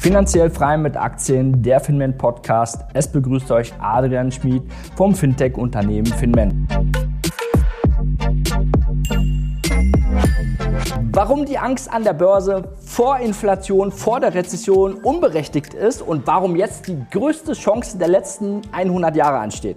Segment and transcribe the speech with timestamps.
[0.00, 2.86] Finanziell frei mit Aktien, der Finment Podcast.
[2.94, 4.62] Es begrüßt euch Adrian Schmid
[4.96, 6.54] vom Fintech-Unternehmen Finment.
[11.12, 16.56] Warum die Angst an der Börse vor Inflation, vor der Rezession unberechtigt ist und warum
[16.56, 19.76] jetzt die größte Chance der letzten 100 Jahre ansteht.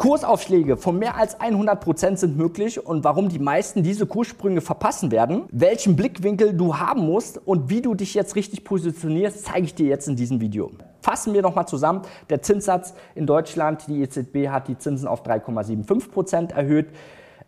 [0.00, 5.10] Kursaufschläge von mehr als 100 Prozent sind möglich und warum die meisten diese Kurssprünge verpassen
[5.10, 9.74] werden, welchen Blickwinkel du haben musst und wie du dich jetzt richtig positionierst, zeige ich
[9.74, 10.70] dir jetzt in diesem Video.
[11.02, 12.00] Fassen wir nochmal zusammen.
[12.30, 16.88] Der Zinssatz in Deutschland, die EZB hat die Zinsen auf 3,75 Prozent erhöht.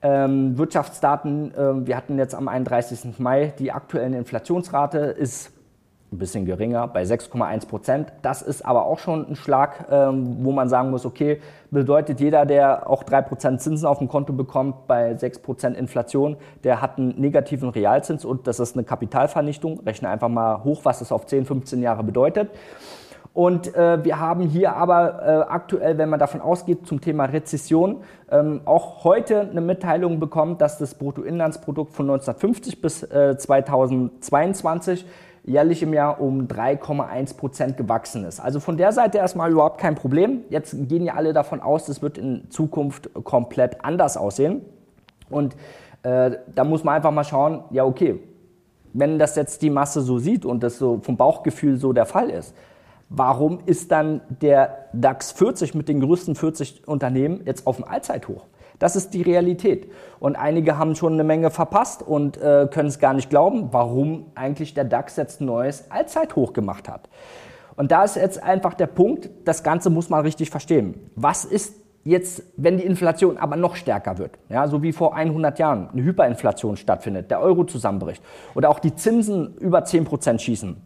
[0.02, 3.18] Ähm, Wirtschaftsdaten, äh, wir hatten jetzt am 31.
[3.18, 5.52] Mai die aktuelle Inflationsrate ist
[6.12, 8.12] ein bisschen geringer, bei 6,1 Prozent.
[8.22, 12.44] Das ist aber auch schon ein Schlag, ähm, wo man sagen muss, okay, bedeutet jeder,
[12.44, 16.98] der auch 3 Prozent Zinsen auf dem Konto bekommt bei 6 Prozent Inflation, der hat
[16.98, 19.80] einen negativen Realzins und das ist eine Kapitalvernichtung.
[19.80, 22.50] Rechne einfach mal hoch, was das auf 10, 15 Jahre bedeutet.
[23.34, 28.02] Und äh, wir haben hier aber äh, aktuell, wenn man davon ausgeht, zum Thema Rezession,
[28.30, 35.06] ähm, auch heute eine Mitteilung bekommen, dass das Bruttoinlandsprodukt von 1950 bis äh, 2022
[35.44, 38.40] jährlich im Jahr um 3,1 Prozent gewachsen ist.
[38.40, 40.42] Also von der Seite erstmal überhaupt kein Problem.
[40.50, 44.62] Jetzt gehen ja alle davon aus, das wird in Zukunft komplett anders aussehen.
[45.28, 45.56] Und
[46.02, 48.20] äh, da muss man einfach mal schauen, ja okay,
[48.92, 52.30] wenn das jetzt die Masse so sieht und das so vom Bauchgefühl so der Fall
[52.30, 52.54] ist,
[53.08, 58.44] warum ist dann der DAX 40 mit den größten 40 Unternehmen jetzt auf dem Allzeithoch?
[58.78, 59.90] Das ist die Realität.
[60.18, 64.32] Und einige haben schon eine Menge verpasst und äh, können es gar nicht glauben, warum
[64.34, 67.08] eigentlich der DAX jetzt ein neues Allzeithoch gemacht hat.
[67.76, 71.10] Und da ist jetzt einfach der Punkt, das Ganze muss man richtig verstehen.
[71.16, 75.58] Was ist jetzt, wenn die Inflation aber noch stärker wird, ja, so wie vor 100
[75.58, 78.22] Jahren eine Hyperinflation stattfindet, der Euro zusammenbricht
[78.54, 80.76] oder auch die Zinsen über 10% schießen,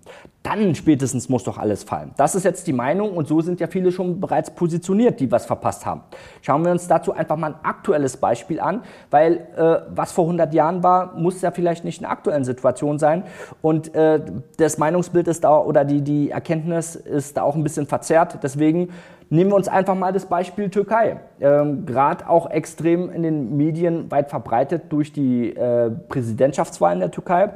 [0.43, 2.13] dann spätestens muss doch alles fallen.
[2.17, 5.47] Das ist jetzt die Meinung und so sind ja viele schon bereits positioniert, die was
[5.47, 6.03] verpasst haben.
[6.43, 10.55] Schauen wir uns dazu einfach mal ein aktuelles Beispiel an, weil äh, was vor 100
[10.55, 13.25] Jahren war, muss ja vielleicht nicht in der aktuellen Situation sein
[13.63, 14.21] und äh,
[14.59, 18.39] das Meinungsbild ist da oder die, die Erkenntnis ist da auch ein bisschen verzerrt.
[18.43, 18.91] Deswegen
[19.29, 21.19] Nehmen wir uns einfach mal das Beispiel Türkei.
[21.41, 27.51] Ähm, Gerade auch extrem in den Medien weit verbreitet durch die äh, Präsidentschaftswahlen der Türkei.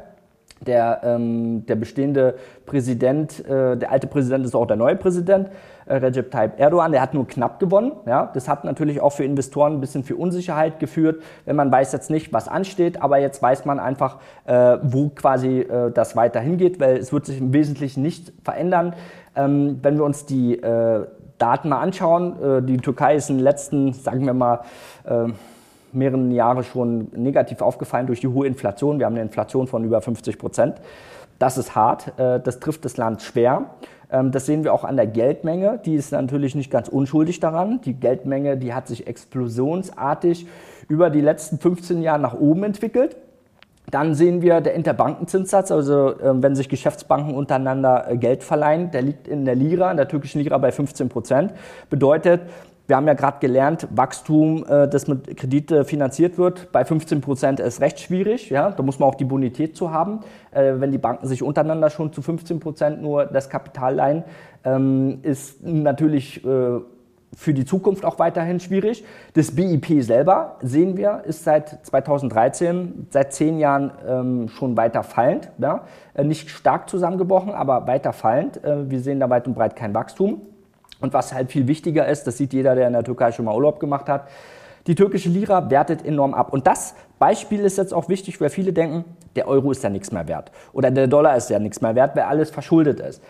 [0.67, 2.35] Der, ähm, der bestehende
[2.67, 5.49] Präsident, äh, der alte Präsident ist auch der neue Präsident,
[5.87, 7.93] äh, Recep Tayyip Erdogan, der hat nur knapp gewonnen.
[8.05, 8.31] Ja?
[8.35, 12.11] Das hat natürlich auch für Investoren ein bisschen für Unsicherheit geführt, wenn man weiß jetzt
[12.11, 16.79] nicht, was ansteht, aber jetzt weiß man einfach, äh, wo quasi äh, das weiter hingeht,
[16.79, 18.95] weil es wird sich im Wesentlichen nicht verändern.
[19.37, 21.07] Ähm, wenn wir uns die äh,
[21.41, 24.61] Daten mal anschauen, äh, die Türkei ist in den letzten, sagen wir mal,
[25.05, 25.29] äh,
[25.93, 28.99] mehreren Jahren schon negativ aufgefallen durch die hohe Inflation.
[28.99, 30.77] Wir haben eine Inflation von über 50 Prozent.
[31.39, 33.71] Das ist hart, äh, das trifft das Land schwer.
[34.13, 35.81] Ähm, das sehen wir auch an der Geldmenge.
[35.85, 37.81] Die ist natürlich nicht ganz unschuldig daran.
[37.83, 40.47] Die Geldmenge, die hat sich explosionsartig
[40.89, 43.17] über die letzten 15 Jahre nach oben entwickelt.
[43.91, 49.03] Dann sehen wir der Interbankenzinssatz, also äh, wenn sich Geschäftsbanken untereinander äh, Geld verleihen, der
[49.03, 51.53] liegt in der Lira, in der türkischen Lira bei 15 Prozent.
[51.89, 52.43] Bedeutet,
[52.87, 57.61] wir haben ja gerade gelernt, Wachstum, äh, das mit Kredite finanziert wird, bei 15 Prozent
[57.61, 58.51] ist recht schwierig.
[58.51, 58.71] Ja?
[58.71, 60.21] Da muss man auch die Bonität zu haben.
[60.51, 64.25] Äh, wenn die Banken sich untereinander schon zu 15 Prozent nur das Kapital leihen,
[64.65, 66.81] ähm, ist natürlich äh,
[67.37, 69.05] für die Zukunft auch weiterhin schwierig.
[69.35, 75.51] Das BIP selber, sehen wir, ist seit 2013, seit zehn Jahren ähm, schon weiter fallend.
[75.59, 75.85] Ja?
[76.15, 78.63] Äh, nicht stark zusammengebrochen, aber weiter fallend.
[78.65, 80.43] Äh, wir sehen da weit und breit kein Wachstum.
[81.01, 83.55] Und was halt viel wichtiger ist, das sieht jeder, der in der Türkei schon mal
[83.55, 84.29] Urlaub gemacht hat,
[84.87, 86.53] die türkische Lira wertet enorm ab.
[86.53, 89.05] Und das Beispiel ist jetzt auch wichtig, weil viele denken,
[89.37, 90.51] der Euro ist ja nichts mehr wert.
[90.73, 93.23] Oder der Dollar ist ja nichts mehr wert, weil alles verschuldet ist.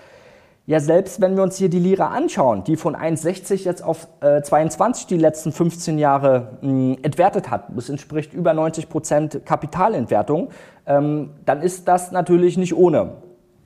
[0.70, 4.40] Ja, selbst wenn wir uns hier die Lira anschauen, die von 1,60 jetzt auf äh,
[4.40, 10.50] 22 die letzten 15 Jahre mh, entwertet hat, das entspricht über 90 Prozent Kapitalentwertung,
[10.86, 13.14] ähm, dann ist das natürlich nicht ohne.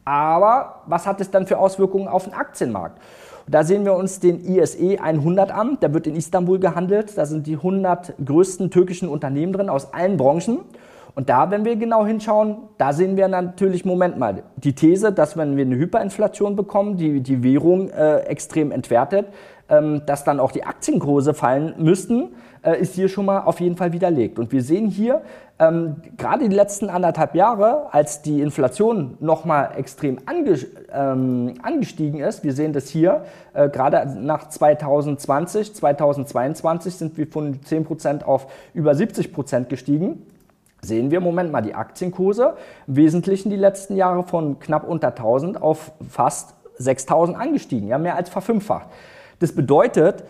[0.07, 3.03] Aber was hat es dann für Auswirkungen auf den Aktienmarkt?
[3.47, 7.19] Da sehen wir uns den ISE 100 an, der wird in Istanbul gehandelt.
[7.19, 10.61] Da sind die 100 größten türkischen Unternehmen drin aus allen Branchen.
[11.15, 15.37] Und da, wenn wir genau hinschauen, da sehen wir natürlich, Moment mal, die These, dass
[15.37, 19.27] wenn wir eine Hyperinflation bekommen, die, die Währung äh, extrem entwertet,
[19.69, 22.31] ähm, dass dann auch die Aktienkurse fallen müssten,
[22.63, 24.41] äh, ist hier schon mal auf jeden Fall widerlegt.
[24.41, 25.23] Und wir sehen hier,
[25.61, 30.59] ähm, gerade die letzten anderthalb Jahre, als die Inflation nochmal extrem ange,
[30.93, 37.61] ähm, angestiegen ist, wir sehen das hier, äh, gerade nach 2020, 2022 sind wir von
[37.63, 40.27] 10% auf über 70% gestiegen
[40.85, 45.61] sehen wir, Moment mal, die Aktienkurse im Wesentlichen die letzten Jahre von knapp unter 1000
[45.61, 48.89] auf fast 6000 angestiegen, ja, mehr als verfünffacht.
[49.39, 50.25] Das bedeutet,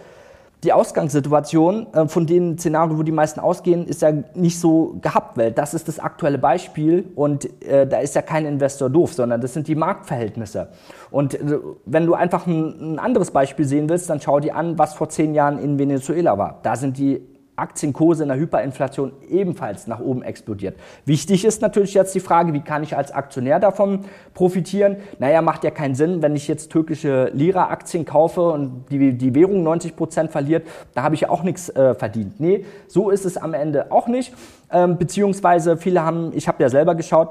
[0.65, 5.37] die Ausgangssituation äh, von den Szenarien, wo die meisten ausgehen, ist ja nicht so gehabt,
[5.37, 9.41] weil das ist das aktuelle Beispiel und äh, da ist ja kein Investor doof, sondern
[9.41, 10.69] das sind die Marktverhältnisse.
[11.11, 14.79] Und äh, wenn du einfach ein, ein anderes Beispiel sehen willst, dann schau dir an,
[14.79, 16.61] was vor zehn Jahren in Venezuela war.
[16.63, 17.21] Da sind die
[17.57, 20.77] Aktienkurse in der Hyperinflation ebenfalls nach oben explodiert.
[21.05, 24.01] Wichtig ist natürlich jetzt die Frage, wie kann ich als Aktionär davon
[24.35, 24.97] profitieren?
[25.19, 29.63] Naja, macht ja keinen Sinn, wenn ich jetzt türkische Lira-Aktien kaufe und die, die Währung
[29.63, 32.41] 90 Prozent verliert, da habe ich ja auch nichts äh, verdient.
[32.41, 34.35] Nee, so ist es am Ende auch nicht.
[34.73, 37.29] Ähm, beziehungsweise viele haben, ich habe ja selber geschaut,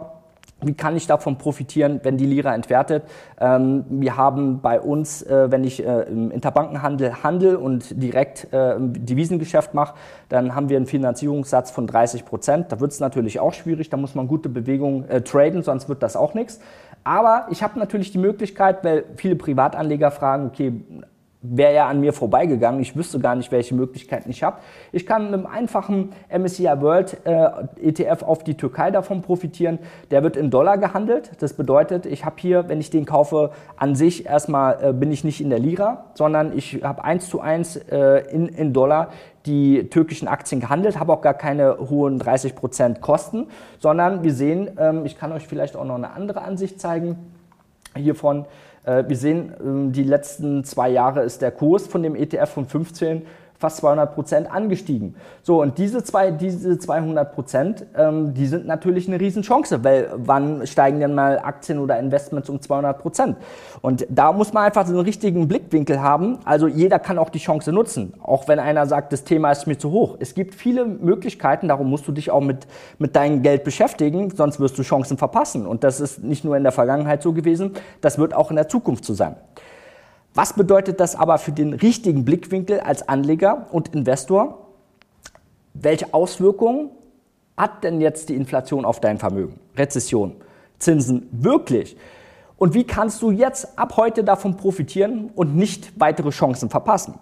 [0.65, 3.03] wie kann ich davon profitieren, wenn die Lira entwertet?
[3.39, 8.75] Ähm, wir haben bei uns, äh, wenn ich äh, im Interbankenhandel handel und direkt äh,
[8.79, 9.95] Devisengeschäft mache,
[10.29, 12.71] dann haben wir einen Finanzierungssatz von 30 Prozent.
[12.71, 16.03] Da wird es natürlich auch schwierig, da muss man gute Bewegungen äh, traden, sonst wird
[16.03, 16.59] das auch nichts.
[17.03, 20.81] Aber ich habe natürlich die Möglichkeit, weil viele Privatanleger fragen, okay,
[21.43, 22.81] wäre ja an mir vorbeigegangen.
[22.81, 24.57] Ich wüsste gar nicht, welche Möglichkeiten ich habe.
[24.93, 27.49] Ich kann mit einem einfachen MSCI World äh,
[27.81, 29.79] ETF auf die Türkei davon profitieren.
[30.09, 31.31] Der wird in Dollar gehandelt.
[31.39, 35.25] Das bedeutet, ich habe hier, wenn ich den kaufe, an sich erstmal äh, bin ich
[35.25, 39.09] nicht in der Lira, sondern ich habe eins zu eins äh, in, in Dollar
[39.45, 43.47] die türkischen Aktien gehandelt, habe auch gar keine hohen 30% Kosten,
[43.79, 47.17] sondern wir sehen, ähm, ich kann euch vielleicht auch noch eine andere Ansicht zeigen
[47.95, 48.45] hiervon.
[48.83, 52.67] Äh, wir sehen, ähm, die letzten zwei Jahre ist der Kurs von dem ETF von
[52.67, 53.23] 15
[53.57, 55.15] fast 200 Prozent angestiegen.
[55.41, 60.67] So, und diese, zwei, diese 200 Prozent, ähm, die sind natürlich eine Riesenchance, weil wann
[60.67, 63.37] steigen denn mal Aktien oder Investments um 200 Prozent?
[63.81, 66.39] Und da muss man einfach so einen richtigen Blickwinkel haben.
[66.45, 69.77] Also jeder kann auch die Chance nutzen, auch wenn einer sagt, das Thema ist mir
[69.77, 70.17] zu hoch.
[70.19, 72.67] Es gibt viele Möglichkeiten, darum musst du dich auch mit,
[72.99, 75.65] mit deinem Geld beschäftigen, sonst wirst du Chancen verpassen.
[75.65, 78.67] Und das ist nicht nur in der Vergangenheit so gewesen, das wird auch in der
[78.67, 79.35] Zukunft so sein.
[80.33, 84.67] Was bedeutet das aber für den richtigen Blickwinkel als Anleger und Investor?
[85.75, 86.89] Welche Auswirkungen
[87.55, 89.59] hat denn jetzt die Inflation auf dein Vermögen?
[89.77, 90.35] Rezession,
[90.79, 91.97] Zinsen, wirklich?
[92.57, 97.15] Und wie kannst du jetzt ab heute davon profitieren und nicht weitere Chancen verpassen?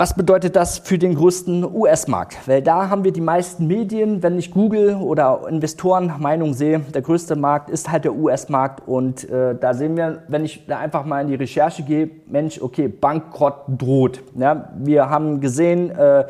[0.00, 2.48] Was bedeutet das für den größten US-Markt?
[2.48, 7.02] Weil da haben wir die meisten Medien, wenn ich Google oder Investoren Meinung sehe, der
[7.02, 11.04] größte Markt ist halt der US-Markt und äh, da sehen wir, wenn ich da einfach
[11.04, 14.22] mal in die Recherche gehe, Mensch, okay, Bankrott droht.
[14.36, 16.24] Ja, wir haben gesehen, äh,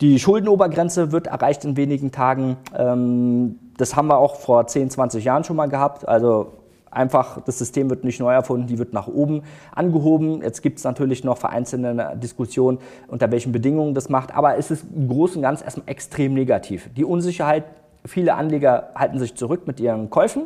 [0.00, 2.56] die Schuldenobergrenze wird erreicht in wenigen Tagen.
[2.76, 6.08] Ähm, das haben wir auch vor 10, 20 Jahren schon mal gehabt.
[6.08, 6.54] Also
[6.92, 9.42] Einfach, das System wird nicht neu erfunden, die wird nach oben
[9.74, 10.42] angehoben.
[10.42, 12.78] Jetzt gibt es natürlich noch vereinzelte Diskussionen,
[13.08, 16.90] unter welchen Bedingungen das macht, aber es ist im Großen und Ganzen erstmal extrem negativ.
[16.94, 17.64] Die Unsicherheit,
[18.04, 20.42] viele Anleger halten sich zurück mit ihren Käufen,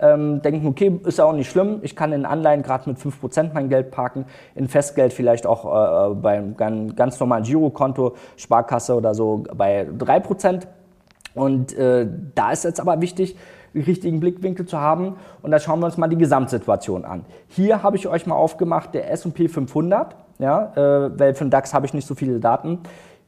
[0.00, 3.50] ähm, denken, okay, ist ja auch nicht schlimm, ich kann in Anleihen gerade mit 5%
[3.52, 4.24] mein Geld parken,
[4.54, 10.62] in Festgeld vielleicht auch äh, beim ganz normalen Girokonto, Sparkasse oder so bei 3%.
[11.34, 13.36] Und äh, da ist jetzt aber wichtig,
[13.74, 15.16] richtigen Blickwinkel zu haben.
[15.42, 17.24] Und da schauen wir uns mal die Gesamtsituation an.
[17.48, 21.74] Hier habe ich euch mal aufgemacht, der S&P 500, ja, äh, weil für den DAX
[21.74, 22.80] habe ich nicht so viele Daten.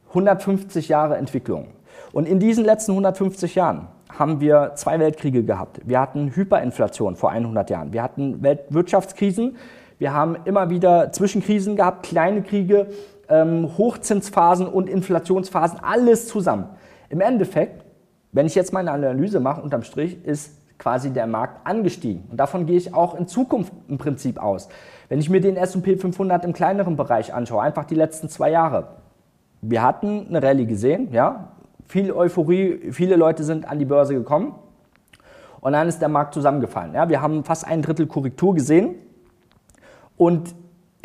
[0.09, 1.67] 150 Jahre Entwicklung.
[2.11, 3.87] Und in diesen letzten 150 Jahren
[4.17, 5.81] haben wir zwei Weltkriege gehabt.
[5.85, 7.93] Wir hatten Hyperinflation vor 100 Jahren.
[7.93, 9.55] Wir hatten Weltwirtschaftskrisen.
[9.97, 12.87] Wir haben immer wieder Zwischenkrisen gehabt, kleine Kriege,
[13.29, 16.65] ähm, Hochzinsphasen und Inflationsphasen, alles zusammen.
[17.09, 17.82] Im Endeffekt
[18.33, 22.25] wenn ich jetzt meine Analyse mache, unterm Strich ist quasi der Markt angestiegen.
[22.29, 24.67] Und davon gehe ich auch in Zukunft im Prinzip aus.
[25.07, 28.97] Wenn ich mir den S&P 500 im kleineren Bereich anschaue, einfach die letzten zwei Jahre.
[29.61, 31.53] Wir hatten eine Rallye gesehen, ja,
[31.85, 34.55] viel Euphorie, viele Leute sind an die Börse gekommen
[35.61, 36.93] und dann ist der Markt zusammengefallen.
[36.93, 38.95] Ja, wir haben fast ein Drittel Korrektur gesehen
[40.17, 40.53] und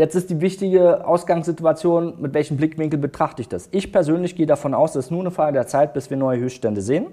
[0.01, 3.69] Jetzt ist die wichtige Ausgangssituation, mit welchem Blickwinkel betrachte ich das?
[3.73, 6.39] Ich persönlich gehe davon aus, es ist nur eine Frage der Zeit, bis wir neue
[6.39, 7.09] Höchststände sehen.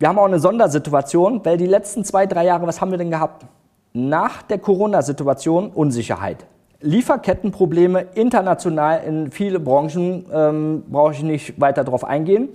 [0.00, 3.12] Wir haben auch eine Sondersituation, weil die letzten zwei, drei Jahre, was haben wir denn
[3.12, 3.46] gehabt?
[3.92, 6.46] Nach der Corona-Situation Unsicherheit.
[6.80, 12.48] Lieferkettenprobleme international in viele Branchen, ähm, brauche ich nicht weiter darauf eingehen.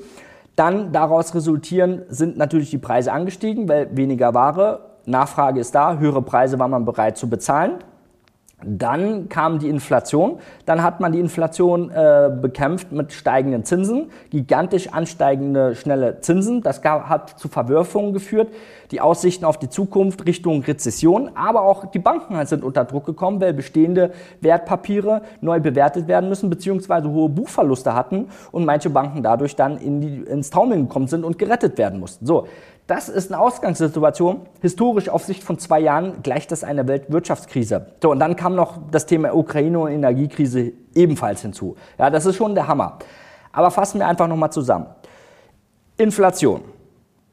[0.57, 6.23] Dann daraus resultieren sind natürlich die Preise angestiegen, weil weniger Ware, Nachfrage ist da, höhere
[6.23, 7.75] Preise war man bereit zu bezahlen.
[8.65, 10.39] Dann kam die Inflation.
[10.65, 16.63] Dann hat man die Inflation äh, bekämpft mit steigenden Zinsen, gigantisch ansteigende schnelle Zinsen.
[16.63, 18.47] Das gab, hat zu Verwürfungen geführt.
[18.89, 23.39] Die Aussichten auf die Zukunft Richtung Rezession, aber auch die Banken sind unter Druck gekommen,
[23.41, 24.11] weil bestehende
[24.41, 30.01] Wertpapiere neu bewertet werden müssen beziehungsweise hohe Buchverluste hatten und manche Banken dadurch dann in
[30.01, 32.25] die, ins Taumeln gekommen sind und gerettet werden mussten.
[32.25, 32.47] So,
[32.87, 34.47] das ist eine Ausgangssituation.
[34.61, 37.87] Historisch auf Sicht von zwei Jahren gleicht das einer Weltwirtschaftskrise.
[38.01, 41.75] So, und dann kam noch das Thema Ukraine und Energiekrise ebenfalls hinzu.
[41.99, 42.97] Ja, das ist schon der Hammer.
[43.51, 44.87] Aber fassen wir einfach nochmal zusammen.
[45.97, 46.61] Inflation.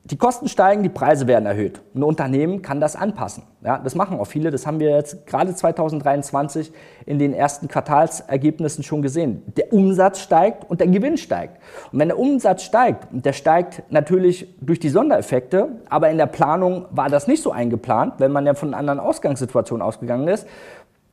[0.07, 1.81] Die Kosten steigen, die Preise werden erhöht.
[1.95, 3.45] Ein Unternehmen kann das anpassen.
[3.65, 4.51] Ja, das machen auch viele.
[4.51, 6.73] Das haben wir jetzt gerade 2023
[7.07, 9.43] in den ersten Quartalsergebnissen schon gesehen.
[9.57, 11.59] Der Umsatz steigt und der Gewinn steigt.
[11.91, 16.85] Und wenn der Umsatz steigt, der steigt natürlich durch die Sondereffekte, aber in der Planung
[16.91, 20.47] war das nicht so eingeplant, wenn man ja von anderen Ausgangssituation ausgegangen ist,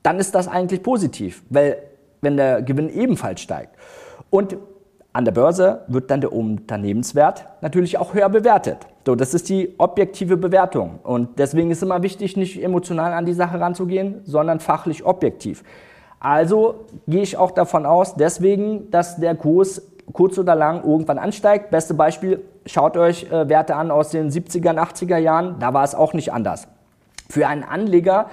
[0.04, 1.78] dann ist das eigentlich positiv, weil
[2.20, 3.74] wenn der Gewinn ebenfalls steigt.
[4.30, 4.58] Und
[5.14, 8.78] an der Börse wird dann der Unternehmenswert natürlich auch höher bewertet.
[9.06, 11.00] So, das ist die objektive Bewertung.
[11.04, 15.64] Und deswegen ist immer wichtig, nicht emotional an die Sache ranzugehen, sondern fachlich objektiv.
[16.20, 19.82] Also gehe ich auch davon aus, deswegen, dass der Kurs
[20.14, 21.72] kurz oder lang irgendwann ansteigt.
[21.72, 25.96] Beste Beispiel, schaut euch äh, Werte an aus den 70er, 80er Jahren, da war es
[25.96, 26.68] auch nicht anders.
[27.30, 28.28] Für einen Anleger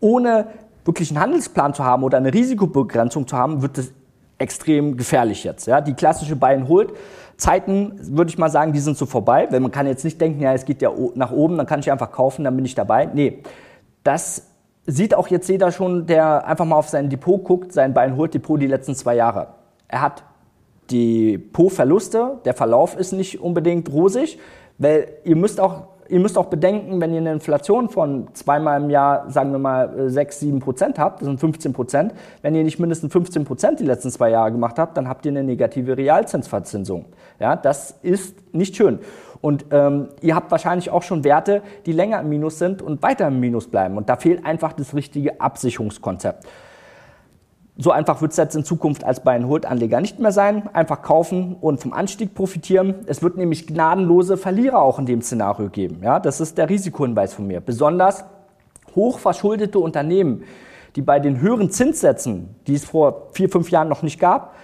[0.00, 0.46] ohne
[0.84, 3.92] wirklich einen Handelsplan zu haben oder eine Risikobegrenzung zu haben, wird es
[4.38, 5.66] extrem gefährlich jetzt.
[5.66, 5.80] Ja?
[5.80, 6.92] Die klassische Buy and Hold
[7.36, 10.40] Zeiten, würde ich mal sagen, die sind so vorbei, weil man kann jetzt nicht denken,
[10.40, 13.10] ja, es geht ja nach oben, dann kann ich einfach kaufen, dann bin ich dabei.
[13.12, 13.42] Nee,
[14.04, 14.46] das
[14.86, 18.16] sieht auch jetzt jeder schon, der einfach mal auf sein Depot guckt, sein Buy and
[18.16, 19.48] Hold Depot die letzten zwei Jahre.
[19.88, 20.22] Er hat
[20.90, 24.38] Depotverluste, der Verlauf ist nicht unbedingt rosig,
[24.78, 28.90] weil ihr müsst auch ihr müsst auch bedenken, wenn ihr eine Inflation von zweimal im
[28.90, 32.64] Jahr, sagen wir mal, 6, äh, 7 Prozent habt, das sind 15 Prozent, wenn ihr
[32.64, 35.96] nicht mindestens 15 Prozent die letzten zwei Jahre gemacht habt, dann habt ihr eine negative
[35.96, 37.06] Realzinsverzinsung.
[37.38, 39.00] Ja, das ist nicht schön.
[39.40, 43.28] Und ähm, ihr habt wahrscheinlich auch schon Werte, die länger im Minus sind und weiter
[43.28, 43.96] im Minus bleiben.
[43.96, 46.44] Und da fehlt einfach das richtige Absicherungskonzept.
[47.78, 50.68] So einfach wird es jetzt in Zukunft als Buy-and-Hold-Anleger nicht mehr sein.
[50.72, 52.94] Einfach kaufen und vom Anstieg profitieren.
[53.06, 56.00] Es wird nämlich gnadenlose Verlierer auch in dem Szenario geben.
[56.02, 57.60] Ja, das ist der Risikohinweis von mir.
[57.60, 58.24] Besonders
[58.94, 60.44] hochverschuldete Unternehmen,
[60.96, 64.54] die bei den höheren Zinssätzen, die es vor vier, fünf Jahren noch nicht gab,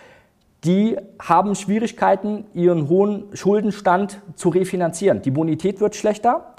[0.65, 5.21] die haben Schwierigkeiten, ihren hohen Schuldenstand zu refinanzieren.
[5.21, 6.55] Die Bonität wird schlechter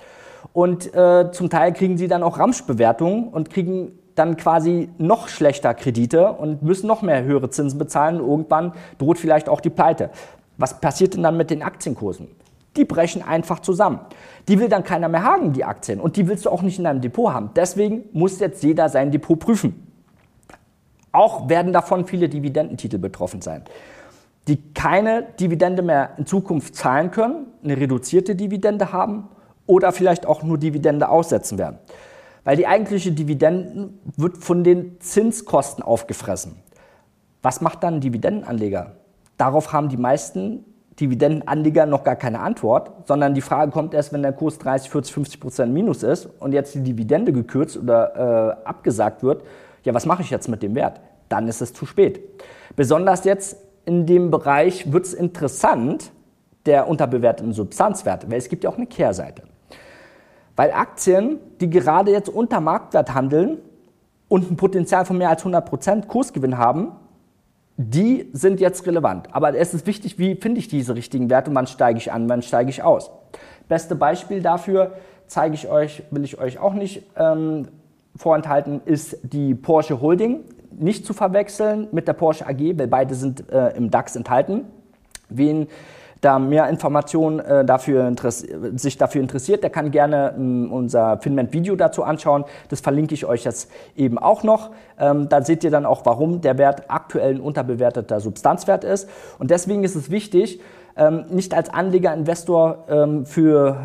[0.52, 5.74] und äh, zum Teil kriegen sie dann auch Ramschbewertungen und kriegen dann quasi noch schlechter
[5.74, 8.20] Kredite und müssen noch mehr höhere Zinsen bezahlen.
[8.20, 10.10] Irgendwann droht vielleicht auch die Pleite.
[10.58, 12.28] Was passiert denn dann mit den Aktienkursen?
[12.76, 14.00] Die brechen einfach zusammen.
[14.48, 16.00] Die will dann keiner mehr haben, die Aktien.
[16.00, 17.52] Und die willst du auch nicht in deinem Depot haben.
[17.56, 19.88] Deswegen muss jetzt jeder sein Depot prüfen.
[21.12, 23.64] Auch werden davon viele Dividendentitel betroffen sein,
[24.48, 29.30] die keine Dividende mehr in Zukunft zahlen können, eine reduzierte Dividende haben
[29.68, 31.78] oder vielleicht auch nur Dividende aussetzen werden
[32.44, 36.58] weil die eigentliche Dividenden wird von den Zinskosten aufgefressen.
[37.42, 38.96] Was macht dann ein Dividendenanleger?
[39.38, 40.66] Darauf haben die meisten
[41.00, 45.14] Dividendenanleger noch gar keine Antwort, sondern die Frage kommt erst, wenn der Kurs 30, 40,
[45.14, 49.44] 50 Prozent minus ist und jetzt die Dividende gekürzt oder äh, abgesagt wird.
[49.84, 51.02] Ja, was mache ich jetzt mit dem Wert?
[51.30, 52.22] Dann ist es zu spät.
[52.76, 56.12] Besonders jetzt in dem Bereich wird es interessant,
[56.66, 59.44] der unterbewerteten Substanzwerte, weil es gibt ja auch eine Kehrseite.
[60.56, 63.58] Weil Aktien, die gerade jetzt unter Marktwert handeln
[64.28, 66.92] und ein Potenzial von mehr als 100% Kursgewinn haben,
[67.78, 69.28] die sind jetzt relevant.
[69.32, 72.42] Aber es ist wichtig, wie finde ich diese richtigen Werte wann steige ich an, wann
[72.42, 73.12] steige ich aus.
[73.68, 74.94] Beste Beispiel dafür
[75.28, 77.68] zeige ich euch, will ich euch auch nicht ähm,
[78.16, 80.42] vorenthalten, ist die Porsche Holding.
[80.72, 84.66] Nicht zu verwechseln mit der Porsche AG, weil beide sind äh, im DAX enthalten.
[85.30, 85.68] Wen
[86.24, 88.14] da mehr Informationen äh, dafür
[88.76, 92.46] sich dafür interessiert, der kann gerne ähm, unser Finment-Video dazu anschauen.
[92.70, 94.72] Das verlinke ich euch jetzt eben auch noch.
[95.00, 99.10] Ähm, da seht ihr dann auch, warum der Wert aktuell ein unterbewerteter Substanzwert ist.
[99.40, 100.62] Und deswegen ist es wichtig,
[100.96, 103.78] ähm, nicht als Anleger, Investor ähm, für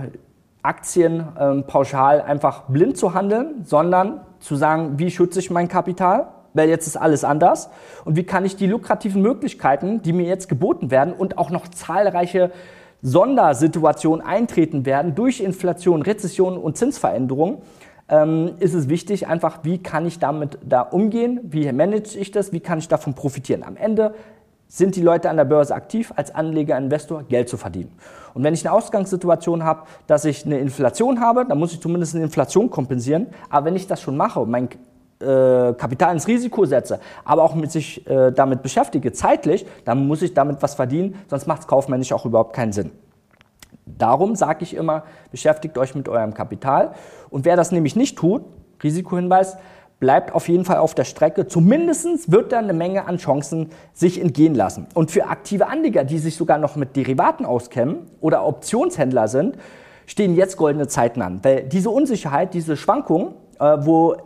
[0.63, 6.29] Aktien ähm, pauschal einfach blind zu handeln, sondern zu sagen, wie schütze ich mein Kapital?
[6.55, 7.71] Weil jetzt ist alles anders.
[8.05, 11.69] Und wie kann ich die lukrativen Möglichkeiten, die mir jetzt geboten werden und auch noch
[11.69, 12.51] zahlreiche
[13.03, 17.59] Sondersituationen eintreten werden durch Inflation, Rezession und Zinsveränderungen,
[18.09, 22.53] ähm, ist es wichtig, einfach, wie kann ich damit da umgehen, wie manage ich das,
[22.53, 23.63] wie kann ich davon profitieren.
[23.63, 24.15] Am Ende
[24.69, 27.91] sind die Leute an der Börse aktiv, als Anleger, Investor Geld zu verdienen.
[28.35, 32.15] Und wenn ich eine Ausgangssituation habe, dass ich eine Inflation habe, dann muss ich zumindest
[32.15, 33.29] eine Inflation kompensieren.
[33.49, 34.69] Aber wenn ich das schon mache und mein
[35.21, 40.23] äh, Kapital ins Risiko setze, aber auch mit sich äh, damit beschäftige, zeitlich, dann muss
[40.23, 42.91] ich damit was verdienen, sonst macht es kaufmännisch auch überhaupt keinen Sinn.
[43.87, 46.93] Darum sage ich immer, beschäftigt euch mit eurem Kapital.
[47.31, 48.43] Und wer das nämlich nicht tut,
[48.83, 49.57] Risikohinweis,
[49.99, 51.49] bleibt auf jeden Fall auf der Strecke.
[51.49, 54.87] Zumindest wird da eine Menge an Chancen sich entgehen lassen.
[54.95, 59.57] Und für aktive Anleger, die sich sogar noch mit Derivaten auskennen oder Optionshändler sind,
[60.07, 61.41] stehen jetzt goldene Zeiten an.
[61.43, 64.17] Weil diese Unsicherheit, diese Schwankung, äh, wo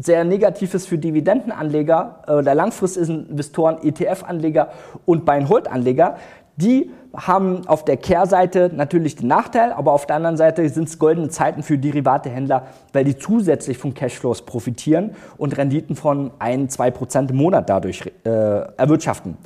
[0.00, 4.70] sehr negativ ist für Dividendenanleger äh, oder Langfristinvestoren, ETF-Anleger
[5.04, 6.16] und Buy-and-Hold-Anleger,
[6.56, 10.98] die haben auf der Kehrseite natürlich den Nachteil, aber auf der anderen Seite sind es
[10.98, 16.90] goldene Zeiten für Derivatehändler, weil die zusätzlich von Cashflows profitieren und Renditen von 1, 2
[16.90, 19.38] Prozent im Monat dadurch äh, erwirtschaften.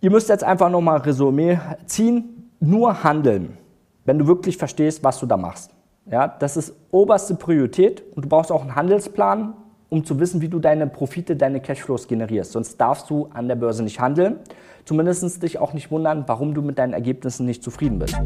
[0.00, 2.50] Ihr müsst jetzt einfach nochmal Resümee ziehen.
[2.60, 3.56] Nur handeln,
[4.04, 5.70] wenn du wirklich verstehst, was du da machst.
[6.10, 9.52] Ja, das ist oberste Priorität und du brauchst auch einen Handelsplan,
[9.90, 12.52] um zu wissen, wie du deine Profite, deine Cashflows generierst.
[12.52, 14.36] Sonst darfst du an der Börse nicht handeln.
[14.86, 18.16] Zumindest dich auch nicht wundern, warum du mit deinen Ergebnissen nicht zufrieden bist.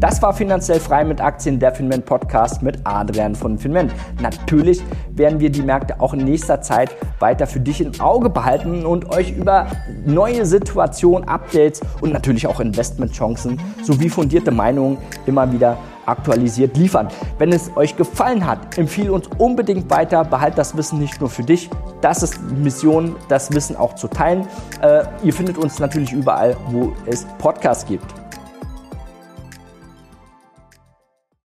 [0.00, 3.92] Das war finanziell frei mit Aktien, der Finment Podcast mit Adrian von Finment.
[4.20, 8.84] Natürlich werden wir die Märkte auch in nächster Zeit weiter für dich im Auge behalten
[8.84, 9.66] und euch über
[10.04, 17.08] neue Situationen, Updates und natürlich auch Investmentchancen sowie fundierte Meinungen immer wieder aktualisiert liefern.
[17.38, 20.24] Wenn es euch gefallen hat, empfehle uns unbedingt weiter.
[20.24, 21.70] Behalt das Wissen nicht nur für dich.
[22.00, 24.46] Das ist Mission, das Wissen auch zu teilen.
[24.82, 28.23] Äh, ihr findet uns natürlich überall, wo es Podcasts gibt.